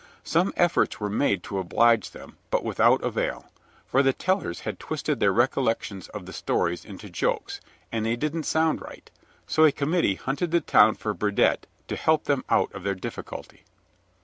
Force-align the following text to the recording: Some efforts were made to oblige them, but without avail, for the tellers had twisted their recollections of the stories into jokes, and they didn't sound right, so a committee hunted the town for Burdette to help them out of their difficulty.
Some 0.23 0.51
efforts 0.57 0.99
were 0.99 1.11
made 1.11 1.43
to 1.43 1.59
oblige 1.59 2.09
them, 2.09 2.35
but 2.49 2.63
without 2.63 3.03
avail, 3.03 3.51
for 3.85 4.01
the 4.01 4.13
tellers 4.13 4.61
had 4.61 4.79
twisted 4.79 5.19
their 5.19 5.31
recollections 5.31 6.07
of 6.07 6.25
the 6.25 6.33
stories 6.33 6.83
into 6.83 7.07
jokes, 7.07 7.61
and 7.91 8.03
they 8.03 8.15
didn't 8.15 8.47
sound 8.49 8.81
right, 8.81 9.11
so 9.45 9.63
a 9.63 9.71
committee 9.71 10.15
hunted 10.15 10.49
the 10.49 10.59
town 10.59 10.95
for 10.95 11.13
Burdette 11.13 11.67
to 11.87 11.95
help 11.95 12.23
them 12.23 12.43
out 12.49 12.71
of 12.71 12.81
their 12.83 12.95
difficulty. 12.95 13.63